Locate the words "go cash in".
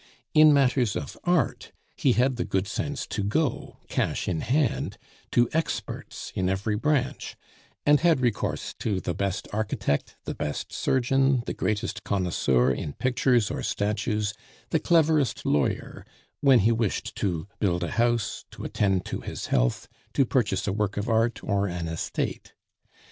3.23-4.41